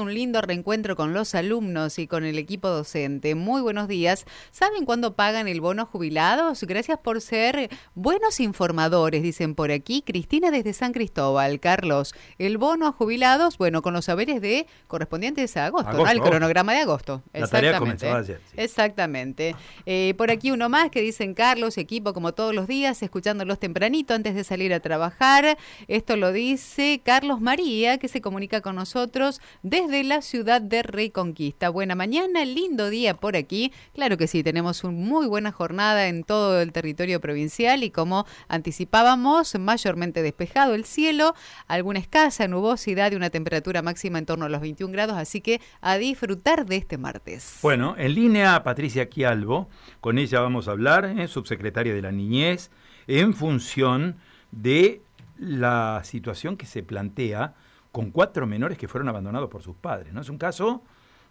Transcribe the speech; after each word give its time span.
Un 0.00 0.14
lindo 0.14 0.40
reencuentro 0.40 0.94
con 0.94 1.12
los 1.12 1.34
alumnos 1.34 1.98
y 1.98 2.06
con 2.06 2.24
el 2.24 2.38
equipo 2.38 2.68
docente. 2.68 3.34
Muy 3.34 3.60
buenos 3.62 3.88
días. 3.88 4.26
¿Saben 4.52 4.84
cuándo 4.84 5.16
pagan 5.16 5.48
el 5.48 5.60
bono 5.60 5.86
jubilados? 5.86 6.62
Gracias 6.62 7.00
por 7.00 7.20
ser 7.20 7.68
buenos 7.96 8.38
informadores, 8.38 9.24
dicen 9.24 9.56
por 9.56 9.72
aquí. 9.72 10.02
Cristina 10.02 10.52
desde 10.52 10.72
San 10.72 10.92
Cristóbal. 10.92 11.58
Carlos, 11.58 12.14
el 12.38 12.58
bono 12.58 12.86
a 12.86 12.92
jubilados, 12.92 13.58
bueno, 13.58 13.82
con 13.82 13.92
los 13.92 14.04
saberes 14.04 14.40
de 14.40 14.68
correspondientes 14.86 15.56
a 15.56 15.66
agosto, 15.66 15.90
¿no? 15.90 16.08
El 16.08 16.20
cronograma 16.20 16.74
de 16.74 16.78
agosto. 16.78 17.24
La 17.32 17.48
tarea 17.48 17.80
comenzó 17.80 18.14
ayer. 18.14 18.40
Exactamente. 18.54 19.56
Eh, 19.84 20.14
por 20.16 20.30
aquí 20.30 20.52
uno 20.52 20.68
más 20.68 20.92
que 20.92 21.00
dicen 21.00 21.34
Carlos, 21.34 21.76
equipo 21.76 22.12
como 22.12 22.34
todos 22.34 22.54
los 22.54 22.68
días, 22.68 23.02
escuchándolos 23.02 23.58
tempranito 23.58 24.14
antes 24.14 24.36
de 24.36 24.44
salir 24.44 24.72
a 24.72 24.78
trabajar. 24.78 25.58
Esto 25.88 26.16
lo 26.16 26.30
dice 26.30 27.00
Carlos 27.04 27.40
María, 27.40 27.98
que 27.98 28.06
se 28.06 28.20
comunica 28.20 28.60
con 28.60 28.76
nosotros 28.76 29.40
desde 29.64 29.87
de 29.88 30.04
la 30.04 30.20
ciudad 30.20 30.60
de 30.60 30.82
Reconquista. 30.82 31.70
Buena 31.70 31.94
mañana, 31.94 32.44
lindo 32.44 32.90
día 32.90 33.14
por 33.14 33.36
aquí. 33.36 33.72
Claro 33.94 34.18
que 34.18 34.26
sí, 34.26 34.42
tenemos 34.42 34.84
una 34.84 34.98
muy 34.98 35.26
buena 35.26 35.50
jornada 35.50 36.08
en 36.08 36.24
todo 36.24 36.60
el 36.60 36.72
territorio 36.72 37.20
provincial 37.20 37.82
y 37.82 37.90
como 37.90 38.26
anticipábamos, 38.48 39.58
mayormente 39.58 40.22
despejado 40.22 40.74
el 40.74 40.84
cielo, 40.84 41.34
alguna 41.66 41.98
escasa 41.98 42.46
nubosidad 42.48 43.12
y 43.12 43.16
una 43.16 43.30
temperatura 43.30 43.80
máxima 43.80 44.18
en 44.18 44.26
torno 44.26 44.44
a 44.44 44.48
los 44.50 44.60
21 44.60 44.92
grados, 44.92 45.16
así 45.16 45.40
que 45.40 45.60
a 45.80 45.96
disfrutar 45.96 46.66
de 46.66 46.76
este 46.76 46.98
martes. 46.98 47.58
Bueno, 47.62 47.94
en 47.96 48.14
línea 48.14 48.62
Patricia 48.62 49.08
Quialvo, 49.08 49.70
con 50.00 50.18
ella 50.18 50.40
vamos 50.40 50.68
a 50.68 50.72
hablar, 50.72 51.06
¿eh? 51.06 51.28
subsecretaria 51.28 51.94
de 51.94 52.02
la 52.02 52.12
Niñez, 52.12 52.70
en 53.06 53.32
función 53.32 54.16
de 54.50 55.00
la 55.38 56.02
situación 56.04 56.56
que 56.58 56.66
se 56.66 56.82
plantea 56.82 57.54
con 57.98 58.12
cuatro 58.12 58.46
menores 58.46 58.78
que 58.78 58.86
fueron 58.86 59.08
abandonados 59.08 59.50
por 59.50 59.60
sus 59.60 59.74
padres. 59.74 60.12
¿no? 60.12 60.20
Es 60.20 60.28
un 60.28 60.38
caso 60.38 60.82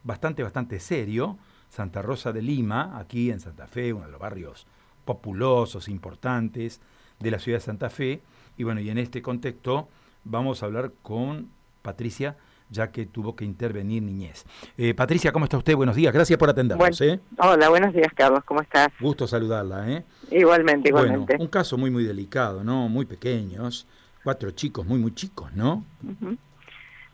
bastante, 0.03 0.44
bastante 0.44 0.81
serio. 0.81 1.38
Santa 1.70 2.02
Rosa 2.02 2.34
de 2.34 2.41
Lima, 2.41 2.99
aquí 2.99 3.32
en 3.32 3.40
Santa 3.40 3.68
Fe, 3.68 3.93
uno 3.93 4.05
de 4.05 4.12
los 4.12 4.20
barrios 4.20 4.68
populosos, 5.05 5.88
importantes 5.88 6.82
de 7.20 7.32
la 7.32 7.40
ciudad 7.40 7.60
de 7.60 7.63
Santa 7.63 7.90
Fe. 7.90 8.21
Y 8.57 8.65
bueno, 8.65 8.82
y 8.82 8.90
en 8.90 8.98
este 8.98 9.21
contexto 9.21 9.88
vamos 10.26 10.62
a 10.62 10.65
hablar 10.65 10.91
con 11.04 11.48
Patricia, 11.84 12.35
ya 12.70 12.91
que 12.91 13.05
tuvo 13.05 13.34
que 13.34 13.45
intervenir 13.45 14.04
niñez. 14.04 14.43
Eh, 14.77 14.93
Patricia, 14.93 15.32
¿cómo 15.32 15.45
está 15.45 15.57
usted? 15.57 15.73
Buenos 15.73 15.95
días, 15.95 16.13
gracias 16.13 16.38
por 16.38 16.49
atendernos. 16.49 16.99
¿eh? 16.99 17.21
Hola, 17.38 17.70
buenos 17.70 17.93
días, 17.93 18.12
Carlos, 18.13 18.43
¿cómo 18.43 18.60
estás? 18.60 18.90
Gusto 18.99 19.26
saludarla. 19.26 19.90
¿eh? 19.90 20.04
Igualmente, 20.32 20.90
igualmente. 20.90 21.35
Bueno, 21.35 21.45
un 21.45 21.49
caso 21.49 21.77
muy, 21.77 21.91
muy 21.91 22.04
delicado, 22.04 22.62
¿no? 22.62 22.90
Muy 22.90 23.05
pequeños, 23.05 23.88
cuatro 24.21 24.51
chicos, 24.51 24.85
muy, 24.85 24.99
muy 24.99 25.13
chicos, 25.13 25.54
¿no? 25.54 25.85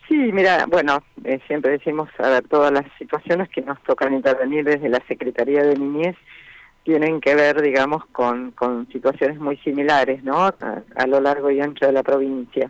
Sí, 0.08 0.32
mira, 0.34 0.66
bueno, 0.68 1.02
eh, 1.24 1.40
siempre 1.48 1.72
decimos, 1.72 2.10
a 2.20 2.30
ver, 2.30 2.48
todas 2.48 2.72
las 2.72 2.86
situaciones 2.98 3.50
que 3.50 3.62
nos 3.62 3.82
tocan 3.84 4.14
intervenir 4.14 4.66
desde 4.66 4.90
la 4.90 5.02
Secretaría 5.08 5.64
de 5.64 5.78
Niñez 5.78 6.16
tienen 6.84 7.22
que 7.22 7.36
ver, 7.36 7.62
digamos, 7.62 8.06
con, 8.08 8.52
con 8.52 8.88
situaciones 8.92 9.40
muy 9.40 9.58
similares, 9.58 10.24
¿no? 10.24 10.46
A, 10.46 11.08
lo 11.08 11.22
largo 11.22 11.50
y 11.50 11.62
ancho 11.62 11.86
de 11.86 11.94
la 11.94 12.04
provincia. 12.04 12.70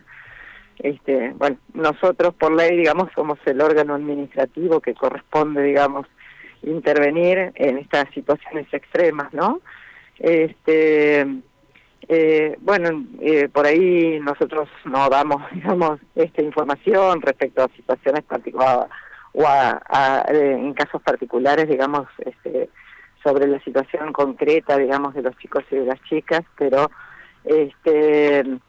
Este, 0.78 1.32
bueno, 1.36 1.58
nosotros 1.74 2.36
por 2.36 2.54
ley, 2.54 2.78
digamos, 2.78 3.10
somos 3.16 3.40
el 3.46 3.62
órgano 3.62 3.96
administrativo 3.96 4.80
que 4.80 4.94
corresponde, 4.94 5.64
digamos, 5.64 6.06
intervenir 6.62 7.52
en 7.56 7.78
estas 7.80 8.10
situaciones 8.14 8.68
extremas, 8.72 9.34
¿no? 9.34 9.62
Este, 10.20 11.26
eh, 12.08 12.56
bueno, 12.60 13.06
eh, 13.22 13.50
por 13.50 13.66
ahí 13.66 14.20
nosotros 14.20 14.70
no 14.86 15.10
damos, 15.10 15.42
digamos, 15.54 16.00
esta 16.16 16.42
información 16.42 17.22
respecto 17.22 17.64
a 17.64 17.70
situaciones 17.70 18.24
particulares 18.24 18.90
o 19.34 19.46
a, 19.48 20.26
eh, 20.32 20.52
en 20.52 20.74
casos 20.74 21.02
particulares, 21.02 21.68
digamos, 21.68 22.08
este, 22.20 22.70
sobre 23.24 23.48
la 23.48 23.60
situación 23.64 24.14
concreta, 24.14 24.78
digamos, 24.78 25.16
de 25.16 25.24
los 25.24 25.36
chicos 25.38 25.64
y 25.72 25.78
de 25.78 25.86
las 25.86 26.00
chicas, 26.04 26.42
pero, 26.58 26.92
este, 27.44 28.44
¿me 28.44 28.60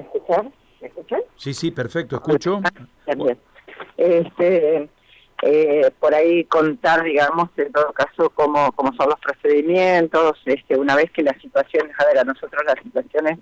escuchan? 0.00 0.52
¿Me 0.82 0.88
escuchan? 0.88 1.20
Sí, 1.36 1.54
sí, 1.54 1.70
perfecto, 1.70 2.16
escucho. 2.16 2.60
Ah, 2.62 2.70
este, 3.96 4.90
eh, 5.42 5.90
por 6.00 6.14
ahí 6.14 6.44
contar, 6.44 7.04
digamos, 7.04 7.50
en 7.56 7.72
todo 7.72 7.92
caso, 7.92 8.30
cómo, 8.30 8.72
cómo 8.72 8.92
son 8.94 9.08
los 9.10 9.20
procedimientos, 9.20 10.38
este, 10.46 10.76
una 10.76 10.96
vez 10.96 11.10
que 11.12 11.22
las 11.22 11.40
situaciones, 11.40 11.94
a 11.98 12.06
ver, 12.06 12.18
a 12.18 12.24
nosotros 12.24 12.62
las 12.66 12.82
situaciones 12.82 13.38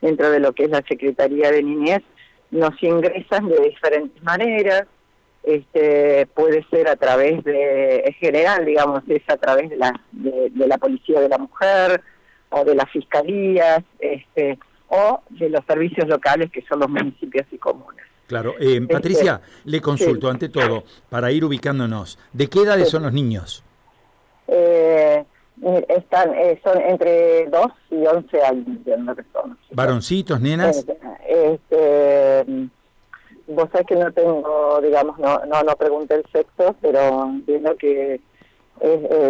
dentro 0.00 0.30
de 0.30 0.40
lo 0.40 0.52
que 0.52 0.64
es 0.64 0.70
la 0.70 0.82
Secretaría 0.88 1.50
de 1.50 1.62
Niñez 1.62 2.02
nos 2.50 2.80
ingresan 2.82 3.48
de 3.48 3.60
diferentes 3.60 4.22
maneras, 4.22 4.84
este, 5.42 6.26
puede 6.34 6.64
ser 6.70 6.88
a 6.88 6.96
través 6.96 7.42
de, 7.44 8.04
en 8.06 8.12
general, 8.14 8.64
digamos, 8.64 9.02
es 9.08 9.22
a 9.28 9.36
través 9.36 9.70
de 9.70 9.76
la, 9.76 9.92
de, 10.12 10.50
de 10.50 10.66
la 10.66 10.78
Policía 10.78 11.20
de 11.20 11.28
la 11.28 11.38
Mujer 11.38 12.02
o 12.50 12.64
de 12.64 12.74
las 12.74 12.90
Fiscalías, 12.90 13.82
este, 13.98 14.58
o 14.88 15.20
de 15.30 15.48
los 15.48 15.64
servicios 15.66 16.08
locales 16.08 16.50
que 16.50 16.62
son 16.62 16.80
los 16.80 16.90
municipios 16.90 17.46
y 17.50 17.58
comunes. 17.58 18.09
Claro. 18.30 18.54
Eh, 18.60 18.76
este, 18.76 18.86
Patricia, 18.86 19.40
le 19.64 19.80
consulto 19.80 20.30
ante 20.30 20.48
todo, 20.48 20.84
para 21.08 21.32
ir 21.32 21.44
ubicándonos, 21.44 22.16
¿de 22.32 22.46
qué 22.46 22.60
edades 22.60 22.88
son 22.88 23.02
los 23.02 23.12
niños? 23.12 23.64
Eh, 24.46 25.24
están, 25.88 26.32
eh, 26.34 26.60
son 26.62 26.80
entre 26.80 27.48
2 27.48 27.66
y 27.90 28.06
11 28.06 28.42
años, 28.44 28.66
son. 29.32 29.58
¿Varoncitos, 29.72 30.40
nenas? 30.40 30.86
Este, 31.26 32.44
vos 33.48 33.68
sabés 33.72 33.88
que 33.88 33.96
no 33.96 34.12
tengo, 34.12 34.80
digamos, 34.80 35.18
no, 35.18 35.44
no, 35.46 35.64
no 35.64 35.74
pregunté 35.74 36.14
el 36.14 36.24
sexo, 36.30 36.76
pero 36.80 37.24
entiendo 37.24 37.76
que 37.76 38.20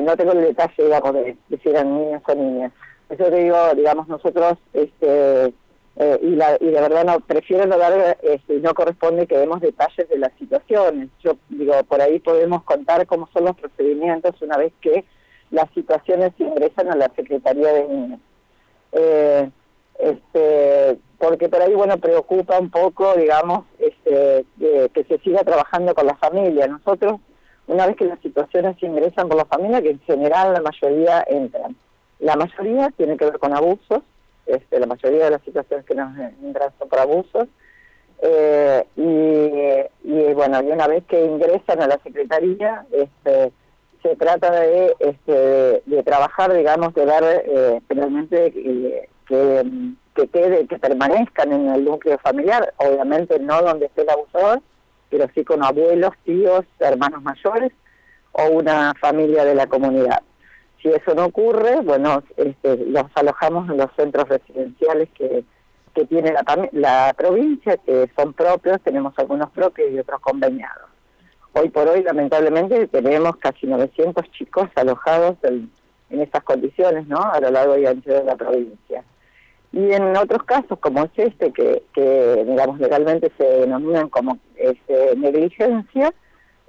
no 0.04 0.14
tengo 0.14 0.32
el 0.32 0.42
detalle, 0.42 0.74
digamos, 0.76 1.14
de, 1.14 1.38
de 1.48 1.58
si 1.58 1.70
eran 1.70 1.98
niños 1.98 2.22
o 2.28 2.34
niñas. 2.34 2.72
Eso 3.08 3.24
te 3.24 3.44
digo, 3.44 3.56
digamos, 3.74 4.08
nosotros 4.08 4.58
este, 4.74 5.54
eh, 5.96 6.18
y, 6.22 6.30
la, 6.30 6.56
y 6.60 6.66
de 6.66 6.80
verdad 6.80 7.04
no 7.04 7.20
prefiero 7.20 7.66
no 7.66 7.76
dar 7.76 8.16
este, 8.22 8.60
no 8.60 8.74
corresponde 8.74 9.26
que 9.26 9.36
demos 9.36 9.60
detalles 9.60 10.08
de 10.08 10.18
las 10.18 10.32
situaciones. 10.38 11.08
Yo 11.22 11.36
digo 11.48 11.74
por 11.84 12.00
ahí 12.00 12.20
podemos 12.20 12.62
contar 12.62 13.06
cómo 13.06 13.28
son 13.32 13.46
los 13.46 13.56
procedimientos 13.56 14.40
una 14.40 14.56
vez 14.56 14.72
que 14.80 15.04
las 15.50 15.68
situaciones 15.74 16.32
ingresan 16.38 16.92
a 16.92 16.96
la 16.96 17.10
secretaría 17.16 17.72
de 17.72 17.88
niños 17.88 18.20
eh, 18.92 19.50
este 19.98 20.98
porque 21.18 21.48
por 21.48 21.60
ahí 21.60 21.74
bueno 21.74 21.98
preocupa 21.98 22.58
un 22.58 22.70
poco 22.70 23.14
digamos 23.14 23.64
este 23.78 24.46
que 24.58 25.04
se 25.04 25.18
siga 25.18 25.40
trabajando 25.40 25.94
con 25.94 26.06
la 26.06 26.16
familia. 26.16 26.66
Nosotros 26.66 27.20
una 27.66 27.86
vez 27.86 27.96
que 27.96 28.06
las 28.06 28.20
situaciones 28.20 28.82
ingresan 28.82 29.28
por 29.28 29.36
la 29.36 29.44
familia 29.44 29.82
que 29.82 29.90
en 29.90 30.00
general 30.00 30.54
la 30.54 30.62
mayoría 30.62 31.24
entran. 31.28 31.76
La 32.20 32.36
mayoría 32.36 32.90
tiene 32.96 33.16
que 33.16 33.26
ver 33.26 33.38
con 33.38 33.54
abusos 33.54 34.02
este, 34.50 34.80
la 34.80 34.86
mayoría 34.86 35.24
de 35.24 35.30
las 35.30 35.42
situaciones 35.42 35.86
que 35.86 35.94
nos 35.94 36.14
son 36.78 36.88
por 36.88 36.98
abusos. 36.98 37.48
Eh, 38.22 38.84
y, 38.96 40.32
bueno, 40.34 40.62
y 40.62 40.70
una 40.70 40.86
vez 40.86 41.04
que 41.06 41.24
ingresan 41.24 41.82
a 41.82 41.86
la 41.86 41.98
Secretaría, 42.02 42.84
este, 42.92 43.52
se 44.02 44.16
trata 44.16 44.50
de, 44.52 44.94
este, 44.98 45.82
de, 45.86 46.02
trabajar, 46.02 46.52
digamos, 46.52 46.94
de 46.94 47.04
dar 47.06 47.24
eh, 47.24 47.80
finalmente 47.88 48.52
que, 48.52 49.08
que, 50.14 50.28
quede, 50.28 50.66
que 50.66 50.78
permanezcan 50.78 51.52
en 51.52 51.68
el 51.68 51.84
núcleo 51.84 52.18
familiar, 52.18 52.74
obviamente 52.76 53.38
no 53.38 53.62
donde 53.62 53.86
esté 53.86 54.02
el 54.02 54.10
abusador, 54.10 54.60
pero 55.08 55.26
sí 55.34 55.44
con 55.44 55.64
abuelos, 55.64 56.12
tíos, 56.24 56.64
hermanos 56.78 57.22
mayores 57.22 57.72
o 58.32 58.46
una 58.50 58.94
familia 59.00 59.44
de 59.44 59.54
la 59.54 59.66
comunidad. 59.66 60.22
Si 60.82 60.88
eso 60.88 61.14
no 61.14 61.26
ocurre, 61.26 61.80
bueno, 61.82 62.22
este, 62.36 62.76
los 62.86 63.04
alojamos 63.14 63.68
en 63.70 63.76
los 63.76 63.90
centros 63.96 64.28
residenciales 64.28 65.08
que, 65.10 65.44
tiene 66.08 66.32
la, 66.72 67.14
provincia, 67.14 67.76
que 67.76 68.08
son 68.16 68.32
propios, 68.32 68.80
tenemos 68.82 69.12
algunos 69.18 69.50
propios 69.50 69.90
y 69.90 69.98
otros 69.98 70.20
conveniados. 70.20 70.88
Hoy 71.52 71.68
por 71.68 71.88
hoy, 71.88 72.02
lamentablemente, 72.02 72.86
tenemos 72.86 73.36
casi 73.36 73.66
900 73.66 74.30
chicos 74.30 74.68
alojados 74.76 75.36
en, 75.42 75.70
en 76.08 76.20
estas 76.22 76.42
condiciones, 76.44 77.06
¿no? 77.06 77.18
A 77.18 77.38
lo 77.40 77.50
largo 77.50 77.76
y 77.76 77.84
ancho 77.84 78.10
de 78.12 78.24
la 78.24 78.36
provincia. 78.36 79.04
Y 79.72 79.92
en 79.92 80.16
otros 80.16 80.42
casos, 80.44 80.78
como 80.80 81.04
es 81.04 81.10
este, 81.16 81.52
que, 81.52 81.82
que 81.92 82.44
digamos, 82.46 82.80
legalmente 82.80 83.30
se 83.38 83.44
denominan 83.44 84.08
como 84.08 84.38
este, 84.56 85.16
negligencia, 85.16 86.12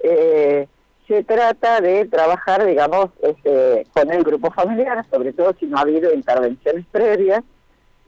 eh, 0.00 0.68
se 1.06 1.24
trata 1.24 1.80
de 1.80 2.06
trabajar, 2.06 2.64
digamos, 2.64 3.10
este, 3.22 3.86
con 3.92 4.10
el 4.12 4.22
grupo 4.22 4.50
familiar, 4.50 5.04
sobre 5.10 5.32
todo 5.32 5.54
si 5.58 5.66
no 5.66 5.78
ha 5.78 5.82
habido 5.82 6.12
intervenciones 6.12 6.86
previas, 6.90 7.42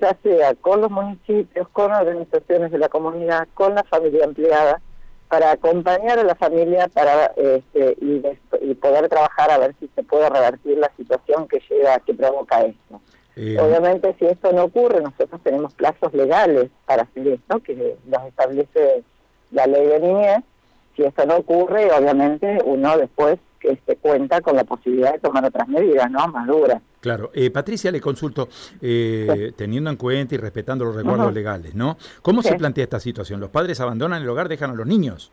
ya 0.00 0.16
sea 0.22 0.54
con 0.54 0.80
los 0.80 0.90
municipios, 0.90 1.68
con 1.68 1.92
organizaciones 1.92 2.70
de 2.70 2.78
la 2.78 2.88
comunidad, 2.88 3.48
con 3.54 3.74
la 3.74 3.84
familia 3.84 4.24
empleada, 4.24 4.80
para 5.28 5.52
acompañar 5.52 6.18
a 6.18 6.24
la 6.24 6.34
familia 6.34 6.88
para 6.88 7.26
este, 7.36 7.96
y, 8.00 8.74
poder 8.74 9.08
trabajar 9.08 9.50
a 9.50 9.58
ver 9.58 9.74
si 9.80 9.88
se 9.94 10.02
puede 10.02 10.28
revertir 10.28 10.78
la 10.78 10.92
situación 10.96 11.48
que 11.48 11.60
llega, 11.68 11.98
que 12.00 12.14
provoca 12.14 12.60
esto. 12.62 13.00
Eh, 13.36 13.56
Obviamente, 13.58 14.14
si 14.18 14.26
esto 14.26 14.52
no 14.52 14.64
ocurre, 14.64 15.00
nosotros 15.00 15.40
tenemos 15.42 15.74
plazos 15.74 16.12
legales 16.12 16.70
para 16.86 17.02
hacer 17.02 17.26
esto, 17.28 17.60
que 17.60 17.96
los 18.06 18.22
establece 18.24 19.02
la 19.50 19.66
ley 19.66 19.86
de 19.86 20.00
niñez. 20.00 20.38
Si 20.96 21.02
esto 21.02 21.26
no 21.26 21.36
ocurre, 21.36 21.90
obviamente 21.92 22.58
uno 22.64 22.96
después 22.96 23.38
este, 23.60 23.96
cuenta 23.96 24.40
con 24.40 24.56
la 24.56 24.64
posibilidad 24.64 25.12
de 25.12 25.18
tomar 25.18 25.44
otras 25.44 25.66
medidas, 25.68 26.10
¿no? 26.10 26.28
Más 26.28 26.46
duras. 26.46 26.82
Claro. 27.00 27.30
Eh, 27.34 27.50
Patricia, 27.50 27.90
le 27.90 28.00
consulto, 28.00 28.48
eh, 28.80 29.52
teniendo 29.56 29.90
en 29.90 29.96
cuenta 29.96 30.34
y 30.34 30.38
respetando 30.38 30.84
los 30.84 30.94
resguardos 30.94 31.32
legales, 31.32 31.74
¿no? 31.74 31.96
¿Cómo 32.22 32.42
se 32.42 32.54
plantea 32.54 32.84
esta 32.84 33.00
situación? 33.00 33.40
¿Los 33.40 33.50
padres 33.50 33.80
abandonan 33.80 34.22
el 34.22 34.28
hogar, 34.28 34.48
dejan 34.48 34.70
a 34.70 34.74
los 34.74 34.86
niños? 34.86 35.30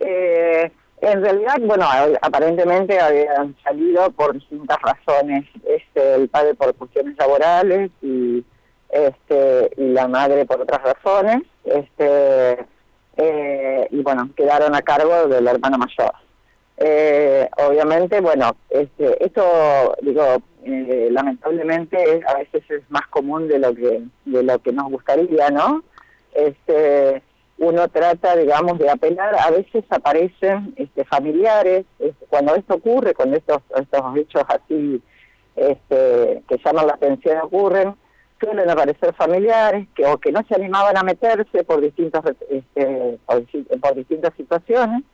Eh, 0.00 0.70
en 1.00 1.20
realidad, 1.20 1.56
bueno, 1.60 1.86
aparentemente 2.20 3.00
habían 3.00 3.56
salido 3.64 4.10
por 4.12 4.34
distintas 4.34 4.78
razones. 4.80 5.44
Este, 5.64 6.14
el 6.14 6.28
padre 6.28 6.54
por 6.54 6.74
cuestiones 6.74 7.16
laborales 7.18 7.90
y 8.00 8.44
este 8.88 9.70
y 9.76 9.88
la 9.88 10.06
madre 10.06 10.44
por 10.44 10.60
otras 10.60 10.80
razones. 10.82 11.42
Este 11.64 12.64
eh, 13.16 13.86
y 13.90 14.02
bueno, 14.02 14.30
quedaron 14.36 14.74
a 14.74 14.82
cargo 14.82 15.28
del 15.28 15.46
hermano 15.46 15.78
mayor. 15.78 16.12
Eh, 16.78 17.48
obviamente, 17.58 18.20
bueno, 18.20 18.56
este, 18.70 19.24
esto, 19.24 19.94
digo, 20.02 20.42
eh, 20.64 21.08
lamentablemente 21.10 22.22
a 22.26 22.38
veces 22.38 22.62
es 22.70 22.82
más 22.88 23.06
común 23.08 23.48
de 23.48 23.58
lo 23.58 23.74
que 23.74 24.02
de 24.24 24.42
lo 24.42 24.58
que 24.60 24.72
nos 24.72 24.90
gustaría, 24.90 25.50
¿no? 25.50 25.82
Este, 26.32 27.22
uno 27.58 27.88
trata, 27.88 28.34
digamos, 28.36 28.78
de 28.78 28.90
apelar, 28.90 29.36
a 29.38 29.50
veces 29.50 29.84
aparecen 29.90 30.74
este, 30.76 31.04
familiares, 31.04 31.84
este, 31.98 32.26
cuando 32.26 32.54
esto 32.56 32.74
ocurre, 32.74 33.14
cuando 33.14 33.36
estos, 33.36 33.58
estos 33.76 34.16
hechos 34.16 34.42
así 34.48 35.00
este, 35.54 36.42
que 36.48 36.58
llaman 36.64 36.86
la 36.86 36.94
atención 36.94 37.38
ocurren, 37.42 37.94
suelen 38.42 38.68
aparecer 38.68 39.14
familiares 39.14 39.86
que 39.94 40.04
o 40.06 40.18
que 40.18 40.32
no 40.32 40.42
se 40.48 40.54
animaban 40.54 40.96
a 40.96 41.02
meterse 41.02 41.62
por 41.64 41.80
distintas 41.80 42.22
este, 42.50 43.18
por, 43.24 43.94
distintas 43.94 44.34
situaciones 44.36 45.04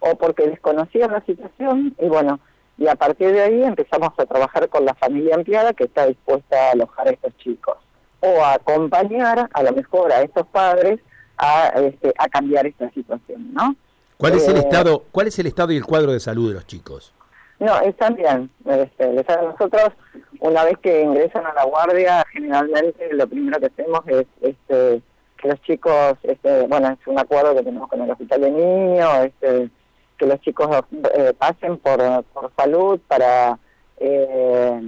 o 0.00 0.14
porque 0.16 0.48
desconocían 0.48 1.12
la 1.12 1.24
situación 1.24 1.94
y 1.98 2.06
bueno 2.06 2.38
y 2.78 2.86
a 2.86 2.94
partir 2.94 3.32
de 3.32 3.42
ahí 3.42 3.62
empezamos 3.62 4.10
a 4.16 4.26
trabajar 4.26 4.68
con 4.68 4.84
la 4.84 4.94
familia 4.94 5.34
empleada 5.34 5.72
que 5.72 5.84
está 5.84 6.06
dispuesta 6.06 6.56
a 6.56 6.72
alojar 6.72 7.08
a 7.08 7.10
estos 7.10 7.36
chicos 7.38 7.76
o 8.20 8.44
a 8.44 8.54
acompañar 8.54 9.48
a 9.52 9.62
lo 9.62 9.72
mejor 9.72 10.12
a 10.12 10.22
estos 10.22 10.46
padres 10.46 11.00
a, 11.38 11.68
este, 11.80 12.14
a 12.18 12.28
cambiar 12.28 12.66
esta 12.66 12.90
situación, 12.90 13.52
¿no? 13.52 13.76
¿Cuál 14.16 14.34
es 14.34 14.48
el 14.48 14.56
eh, 14.56 14.60
estado, 14.60 15.04
cuál 15.12 15.26
es 15.26 15.38
el 15.38 15.46
estado 15.46 15.72
y 15.72 15.76
el 15.76 15.84
cuadro 15.84 16.12
de 16.12 16.20
salud 16.20 16.48
de 16.48 16.54
los 16.54 16.66
chicos? 16.66 17.12
No, 17.58 17.80
están 17.80 18.14
bien. 18.14 18.50
Este, 18.66 19.12
nosotros, 19.12 19.92
una 20.40 20.64
vez 20.64 20.78
que 20.78 21.02
ingresan 21.02 21.46
a 21.46 21.54
la 21.54 21.64
guardia, 21.64 22.24
generalmente 22.32 23.12
lo 23.12 23.26
primero 23.26 23.58
que 23.58 23.66
hacemos 23.66 24.00
es 24.08 24.26
este, 24.42 25.02
que 25.38 25.48
los 25.48 25.60
chicos, 25.62 26.14
este, 26.22 26.66
bueno, 26.66 26.88
es 26.88 27.06
un 27.06 27.18
acuerdo 27.18 27.54
que 27.54 27.62
tenemos 27.62 27.88
con 27.88 28.02
el 28.02 28.10
hospital 28.10 28.40
de 28.42 28.50
niños, 28.50 29.10
este, 29.24 29.70
que 30.18 30.26
los 30.26 30.40
chicos 30.40 30.68
eh, 31.14 31.32
pasen 31.38 31.78
por, 31.78 31.98
por 32.32 32.52
salud 32.56 33.00
para 33.08 33.58
eh, 33.98 34.80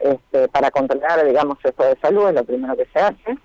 este, 0.00 0.48
para 0.48 0.70
controlar, 0.70 1.24
digamos, 1.26 1.58
eso 1.62 1.82
de 1.82 1.96
salud, 2.00 2.28
es 2.28 2.34
lo 2.34 2.44
primero 2.44 2.76
que 2.76 2.86
se 2.92 2.98
hace. 2.98 3.38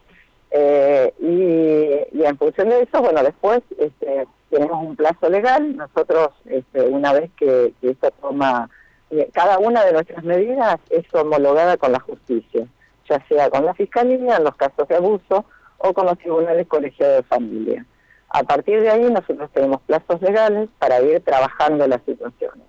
Eh, 0.52 1.14
y, 1.20 2.24
en 2.24 2.38
función 2.38 2.70
de 2.70 2.82
eso, 2.82 3.02
bueno, 3.02 3.24
después 3.24 3.62
este, 3.78 4.28
tenemos 4.52 4.84
un 4.84 4.96
plazo 4.96 5.30
legal. 5.30 5.76
Nosotros, 5.76 6.30
este, 6.46 6.82
una 6.82 7.14
vez 7.14 7.32
que, 7.38 7.74
esto 7.82 8.12
toma, 8.22 8.70
eh, 9.10 9.30
cada 9.34 9.58
una 9.58 9.84
de 9.84 9.94
nuestras 9.94 10.24
medidas 10.24 10.78
es 10.90 11.06
homologada 11.14 11.78
con 11.78 11.94
la 11.94 12.00
justicia, 12.00 12.68
ya 13.10 13.26
sea 13.28 13.50
con 13.50 13.66
la 13.66 13.74
fiscalía 13.74 14.38
en 14.38 14.44
los 14.44 14.56
casos 14.56 14.88
de 14.88 14.96
abuso 14.96 15.46
o 15.78 15.94
con 15.94 16.06
los 16.06 16.18
tribunales 16.20 16.68
colegiados 16.68 17.18
de 17.18 17.24
familia. 17.24 17.86
A 18.30 18.44
partir 18.44 18.82
de 18.82 18.90
ahí 18.90 19.10
nosotros 19.10 19.50
tenemos 19.54 19.82
plazos 19.82 20.22
legales 20.22 20.70
para 20.78 21.02
ir 21.02 21.22
trabajando 21.24 21.88
las 21.88 22.02
situaciones. 22.06 22.66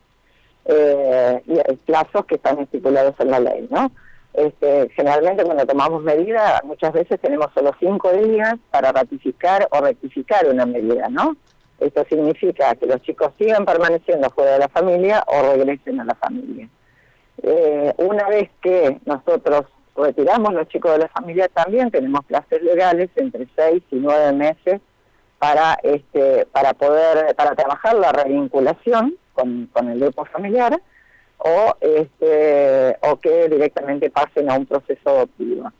Eh, 0.64 1.42
y 1.46 1.52
hay 1.58 1.76
plazos 1.84 2.24
que 2.26 2.36
están 2.36 2.58
estipulados 2.60 3.14
en 3.18 3.30
la 3.30 3.40
ley, 3.40 3.66
¿no? 3.70 3.90
Este, 4.32 4.88
generalmente 4.96 5.44
cuando 5.44 5.66
tomamos 5.66 6.02
medidas, 6.02 6.64
muchas 6.64 6.92
veces 6.92 7.20
tenemos 7.20 7.48
solo 7.52 7.72
cinco 7.78 8.10
días 8.12 8.54
para 8.70 8.90
ratificar 8.90 9.68
o 9.70 9.80
rectificar 9.80 10.48
una 10.48 10.64
medida, 10.64 11.08
¿no? 11.08 11.36
Esto 11.82 12.04
significa 12.08 12.74
que 12.74 12.86
los 12.86 13.00
chicos 13.02 13.32
sigan 13.38 13.64
permaneciendo 13.64 14.30
fuera 14.30 14.52
de 14.52 14.58
la 14.60 14.68
familia 14.68 15.24
o 15.26 15.42
regresen 15.54 16.00
a 16.00 16.04
la 16.04 16.14
familia. 16.14 16.68
Eh, 17.42 17.92
una 17.98 18.28
vez 18.28 18.50
que 18.60 18.98
nosotros 19.04 19.64
retiramos 19.96 20.54
los 20.54 20.68
chicos 20.68 20.92
de 20.92 20.98
la 20.98 21.08
familia, 21.08 21.48
también 21.48 21.90
tenemos 21.90 22.24
plazos 22.24 22.62
legales 22.62 23.10
entre 23.16 23.48
seis 23.56 23.82
y 23.90 23.96
nueve 23.96 24.32
meses 24.32 24.80
para 25.38 25.76
este 25.82 26.46
para 26.46 26.72
poder 26.72 27.34
para 27.34 27.54
trabajar 27.56 27.96
la 27.96 28.12
revinculación 28.12 29.16
con, 29.32 29.66
con 29.72 29.88
el 29.88 29.98
grupo 29.98 30.24
familiar 30.26 30.80
o, 31.38 31.74
este, 31.80 32.96
o 33.00 33.16
que 33.16 33.48
directamente 33.48 34.08
pasen 34.10 34.48
a 34.50 34.54
un 34.54 34.66
proceso 34.66 35.10
adoptivo. 35.10 35.72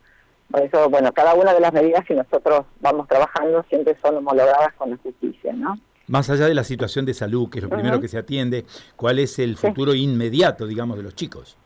Por 0.51 0.61
eso, 0.61 0.89
bueno, 0.89 1.13
cada 1.13 1.33
una 1.33 1.53
de 1.53 1.61
las 1.61 1.73
medidas 1.73 2.05
que 2.05 2.13
nosotros 2.13 2.65
vamos 2.81 3.07
trabajando 3.07 3.63
siempre 3.69 3.95
son 4.01 4.17
homologadas 4.17 4.73
con 4.77 4.91
la 4.91 4.97
justicia, 4.97 5.53
¿no? 5.53 5.77
Más 6.07 6.29
allá 6.29 6.47
de 6.47 6.53
la 6.53 6.63
situación 6.63 7.05
de 7.05 7.13
salud, 7.13 7.49
que 7.49 7.59
es 7.59 7.63
lo 7.63 7.69
primero 7.69 7.99
que 8.01 8.07
se 8.07 8.17
atiende, 8.17 8.65
¿cuál 8.95 9.19
es 9.19 9.39
el 9.39 9.57
futuro 9.57 9.93
inmediato, 9.93 10.67
digamos, 10.67 10.97
de 10.97 11.03
los 11.03 11.15
chicos? 11.15 11.57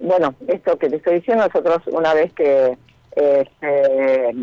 Bueno, 0.00 0.34
esto 0.46 0.78
que 0.78 0.88
te 0.88 0.96
estoy 0.96 1.16
diciendo, 1.16 1.44
nosotros 1.44 1.82
una 1.86 2.14
vez 2.14 2.32
que 2.34 2.76
este, 3.12 4.34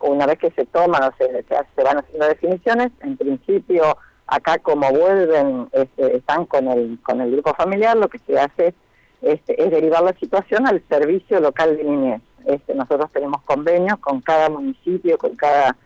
una 0.00 0.26
vez 0.26 0.38
que 0.38 0.50
se 0.50 0.66
toman 0.66 1.04
o 1.04 1.12
se, 1.16 1.26
se 1.26 1.82
van 1.82 1.98
haciendo 1.98 2.26
definiciones, 2.26 2.90
en 3.02 3.16
principio 3.16 3.96
Acá 4.30 4.58
como 4.58 4.88
vuelven, 4.92 5.68
este, 5.72 6.18
están 6.18 6.46
con 6.46 6.68
el, 6.68 7.00
con 7.02 7.20
el 7.20 7.32
grupo 7.32 7.52
familiar, 7.52 7.96
lo 7.96 8.08
que 8.08 8.20
se 8.20 8.38
hace 8.38 8.74
este, 9.22 9.60
es 9.60 9.70
derivar 9.72 10.04
la 10.04 10.12
situación 10.12 10.68
al 10.68 10.84
servicio 10.88 11.40
local 11.40 11.76
de 11.76 11.82
niñez. 11.82 12.22
Este, 12.46 12.76
nosotros 12.76 13.10
tenemos 13.12 13.42
convenios 13.42 13.98
con 13.98 14.20
cada 14.20 14.48
municipio, 14.48 15.18
con 15.18 15.34
cada 15.34 15.76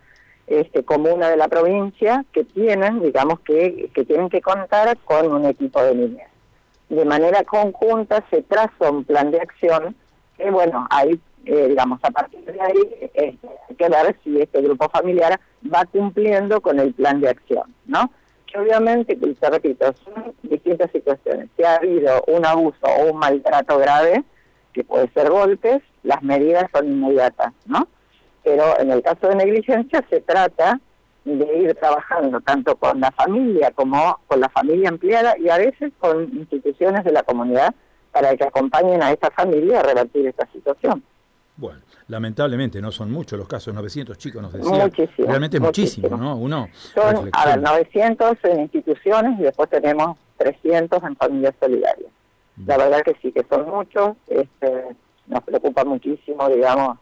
este, 0.47 0.85
comuna 0.85 1.29
de 1.31 1.37
la 1.37 1.49
provincia 1.49 2.25
que 2.33 2.45
tienen, 2.45 3.01
digamos, 3.01 3.41
que, 3.41 3.91
que 3.95 4.05
tienen 4.05 4.29
que 4.29 4.41
contar 4.41 4.97
con 5.05 5.33
un 5.33 5.45
equipo 5.47 5.83
de 5.83 5.95
niñez. 5.95 6.29
De 6.89 7.05
manera 7.05 7.43
conjunta 7.45 8.25
se 8.31 8.43
traza 8.43 8.91
un 8.91 9.05
plan 9.05 9.31
de 9.31 9.41
acción 9.41 9.97
que, 10.37 10.51
bueno, 10.51 10.87
ahí, 10.91 11.19
eh, 11.47 11.69
digamos, 11.69 11.99
a 12.03 12.11
partir 12.11 12.45
de 12.45 12.61
ahí 12.61 12.97
este, 13.01 13.39
hay 13.69 13.77
que 13.77 13.89
ver 13.89 14.17
si 14.23 14.41
este 14.41 14.61
grupo 14.61 14.89
familiar 14.91 15.41
va 15.73 15.85
cumpliendo 15.87 16.61
con 16.61 16.79
el 16.79 16.93
plan 16.93 17.21
de 17.21 17.31
acción, 17.31 17.75
¿no? 17.87 18.11
obviamente, 18.57 19.17
te 19.17 19.51
repito, 19.51 19.93
son 20.05 20.35
distintas 20.43 20.91
situaciones. 20.91 21.49
Si 21.57 21.65
ha 21.65 21.77
habido 21.77 22.23
un 22.29 22.47
abuso 22.47 22.87
o 22.87 23.13
un 23.13 23.19
maltrato 23.19 23.79
grave, 23.79 24.25
que 24.73 24.85
puede 24.85 25.09
ser 25.11 25.31
golpes, 25.31 25.83
las 26.03 26.23
medidas 26.23 26.69
son 26.73 26.87
inmediatas, 26.87 27.53
¿no? 27.67 27.89
Pero 28.45 28.79
en 28.79 28.91
el 28.91 29.03
caso 29.03 29.29
de 29.29 29.37
negligencia 29.37 30.05
se 30.09 30.21
trata 30.21 30.79
de 31.25 31.59
ir 31.59 31.75
trabajando 31.75 32.41
tanto 32.41 32.77
con 32.77 33.01
la 33.01 33.11
familia 33.11 33.71
como 33.71 34.21
con 34.27 34.41
la 34.41 34.51
familia 34.51 34.91
empleada 34.91 35.37
y 35.39 35.49
a 35.49 35.57
veces 35.57 35.93
con 35.99 36.25
instituciones 36.37 37.03
de 37.03 37.13
la 37.13 37.23
comunidad 37.23 37.75
para 38.13 38.37
que 38.37 38.45
acompañen 38.45 39.03
a 39.03 39.11
esta 39.11 39.31
familia 39.31 39.81
a 39.81 39.83
revertir 39.83 40.27
esta 40.27 40.47
situación. 40.53 41.03
Bueno, 41.57 41.81
lamentablemente 42.09 42.81
no 42.81 42.93
son 42.93 43.11
muchos 43.11 43.39
los 43.39 43.49
casos, 43.49 43.73
900 43.73 44.19
chicos 44.19 44.43
nos 44.43 44.53
decían. 44.53 44.79
Muchísimo. 44.79 45.29
Realmente 45.29 45.61
muchísimo, 45.61 46.17
¿no? 46.17 46.37
Uno 46.37 46.69
son, 46.73 47.31
a 47.33 47.47
ver, 47.47 47.63
900 47.63 48.37
en 48.45 48.61
instituciones 48.61 49.39
y 49.39 49.45
después 49.45 49.71
tenemos 49.71 50.19
300 50.39 51.03
en 51.03 51.17
familias 51.17 51.55
solidarias. 51.61 52.11
La 52.67 52.77
verdad 52.77 53.03
que 53.03 53.17
sí, 53.23 53.33
que 53.33 53.45
son 53.49 53.69
muchos, 53.69 54.17
este, 54.29 54.97
nos 55.27 55.43
preocupa 55.43 55.85
muchísimo, 55.85 56.49
digamos, 56.49 56.99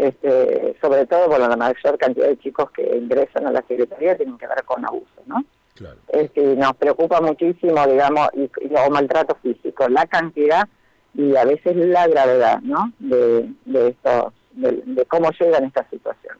este, 0.00 0.76
sobre 0.80 1.06
todo, 1.06 1.28
bueno, 1.28 1.48
la 1.48 1.56
mayor 1.56 1.98
cantidad 1.98 2.26
de 2.26 2.38
chicos 2.38 2.70
que 2.70 2.96
ingresan 2.96 3.46
a 3.46 3.52
la 3.52 3.62
Secretaría 3.68 4.16
tienen 4.16 4.38
que 4.38 4.46
ver 4.46 4.64
con 4.64 4.84
abuso, 4.84 5.22
¿no? 5.26 5.44
Claro. 5.74 5.96
Este, 6.08 6.56
nos 6.56 6.74
preocupa 6.76 7.20
muchísimo, 7.20 7.86
digamos, 7.86 8.28
y, 8.34 8.42
y, 8.42 8.74
o 8.76 8.90
maltrato 8.90 9.36
físico, 9.42 9.88
la 9.88 10.06
cantidad 10.06 10.68
y 11.14 11.36
a 11.36 11.44
veces 11.44 11.76
la 11.76 12.06
gravedad 12.06 12.60
¿no? 12.62 12.92
de, 12.98 13.50
de, 13.64 13.88
esto, 13.88 14.32
de, 14.52 15.04
cómo 15.06 15.30
llegan 15.38 15.64
a 15.64 15.66
esta 15.66 15.88
situación. 15.90 16.36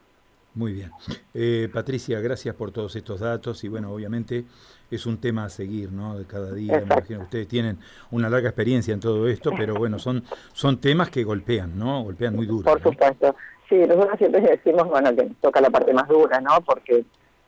Muy 0.53 0.73
bien. 0.73 0.91
Eh, 1.33 1.69
Patricia, 1.73 2.19
gracias 2.19 2.55
por 2.55 2.71
todos 2.71 2.95
estos 2.95 3.21
datos 3.21 3.63
y 3.63 3.69
bueno, 3.69 3.91
obviamente 3.91 4.43
es 4.89 5.05
un 5.05 5.17
tema 5.17 5.45
a 5.45 5.49
seguir, 5.49 5.91
¿no? 5.91 6.17
De 6.17 6.25
cada 6.25 6.53
día. 6.53 6.77
Me 6.79 6.83
imagino 6.83 7.19
que 7.19 7.25
ustedes 7.25 7.47
tienen 7.47 7.77
una 8.11 8.29
larga 8.29 8.49
experiencia 8.49 8.93
en 8.93 8.99
todo 8.99 9.29
esto, 9.29 9.51
pero 9.57 9.75
bueno, 9.75 9.97
son 9.97 10.23
son 10.51 10.79
temas 10.79 11.09
que 11.09 11.23
golpean, 11.23 11.79
¿no? 11.79 12.03
Golpean 12.03 12.35
muy 12.35 12.45
duro. 12.45 12.65
Por 12.65 12.83
supuesto. 12.83 13.35
Sí, 13.69 13.75
nosotros 13.77 14.17
siempre 14.17 14.41
decimos, 14.41 14.89
bueno, 14.89 15.15
que 15.15 15.31
toca 15.39 15.61
la 15.61 15.69
parte 15.69 15.93
más 15.93 16.07
dura, 16.09 16.41
¿no? 16.41 16.59
Porque 16.65 17.05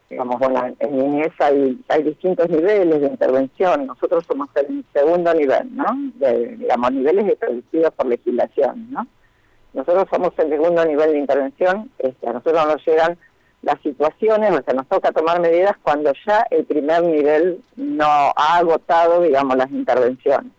digamos, 0.10 0.40
bueno, 0.40 0.74
en 0.80 0.98
niñez 0.98 1.34
hay, 1.40 1.84
hay 1.90 2.04
distintos 2.04 2.50
niveles 2.50 3.02
de 3.02 3.08
intervención. 3.08 3.88
Nosotros 3.88 4.24
somos 4.26 4.48
el 4.56 4.86
segundo 4.94 5.34
nivel, 5.34 5.76
¿no? 5.76 5.86
De, 6.16 6.56
digamos, 6.56 6.94
niveles 6.94 7.28
establecidos 7.28 7.94
por 7.94 8.06
legislación, 8.06 8.92
¿no? 8.92 9.06
Nosotros 9.74 10.08
somos 10.12 10.32
el 10.38 10.50
segundo 10.50 10.86
nivel 10.86 11.14
de 11.14 11.20
intervención. 11.20 11.92
Este, 11.98 12.28
a 12.28 12.34
nosotros 12.34 12.68
nos 12.68 12.86
llegan 12.86 13.18
las 13.62 13.80
situaciones, 13.82 14.52
o 14.52 14.62
sea, 14.62 14.74
nos 14.74 14.88
toca 14.88 15.12
tomar 15.12 15.40
medidas 15.40 15.76
cuando 15.82 16.12
ya 16.28 16.46
el 16.52 16.66
primer 16.66 17.04
nivel 17.04 17.64
no 17.76 18.06
ha 18.06 18.58
agotado, 18.58 19.22
digamos, 19.22 19.56
las 19.58 19.72
intervenciones. 19.72 20.52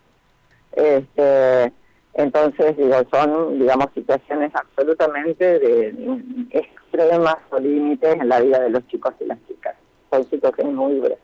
Este, 0.73 1.73
entonces, 2.15 2.77
digo, 2.77 2.97
son, 3.13 3.59
digamos, 3.59 3.89
situaciones 3.95 4.53
absolutamente 4.55 5.59
de 5.59 6.47
extremas 6.51 7.37
o 7.51 7.59
límites 7.59 8.15
en 8.15 8.29
la 8.29 8.41
vida 8.41 8.61
de 8.61 8.71
los 8.71 8.87
chicos 8.89 9.15
y 9.21 9.27
las 9.27 9.39
chicas. 9.47 9.75
Son 10.11 10.25
situaciones 10.31 10.75
muy 10.75 10.95
duras. 10.95 11.19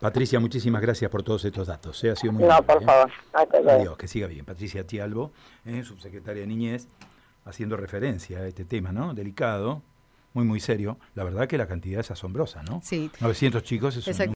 Patricia, 0.00 0.40
muchísimas 0.40 0.82
gracias 0.82 1.08
por 1.10 1.22
todos 1.22 1.44
estos 1.44 1.68
datos. 1.68 2.02
¿eh? 2.02 2.10
Ha 2.10 2.16
sido 2.16 2.32
muy 2.32 2.42
No, 2.42 2.60
por 2.62 2.82
¿eh? 2.82 2.86
favor. 2.86 3.10
Adiós, 3.68 3.96
que 3.96 4.08
siga 4.08 4.26
bien. 4.26 4.44
Patricia 4.44 4.84
Tialbo, 4.84 5.30
¿eh? 5.64 5.84
subsecretaria 5.84 6.40
de 6.42 6.48
Niñez, 6.48 6.88
haciendo 7.44 7.76
referencia 7.76 8.38
a 8.38 8.46
este 8.46 8.64
tema, 8.64 8.92
¿no? 8.92 9.14
Delicado, 9.14 9.82
muy, 10.34 10.44
muy 10.44 10.60
serio. 10.60 10.98
La 11.14 11.24
verdad 11.24 11.46
que 11.46 11.58
la 11.58 11.66
cantidad 11.66 12.00
es 12.00 12.10
asombrosa, 12.10 12.62
¿no? 12.62 12.80
Sí. 12.82 13.10
900 13.20 13.62
chicos 13.62 13.96
es 13.96 14.06
un 14.06 14.14